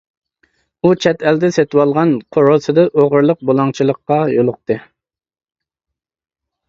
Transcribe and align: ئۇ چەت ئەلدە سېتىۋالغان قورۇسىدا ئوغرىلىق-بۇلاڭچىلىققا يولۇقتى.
ئۇ 0.87 0.93
چەت 1.03 1.25
ئەلدە 1.31 1.49
سېتىۋالغان 1.57 2.15
قورۇسىدا 2.37 2.87
ئوغرىلىق-بۇلاڭچىلىققا 3.01 4.21
يولۇقتى. 4.39 4.79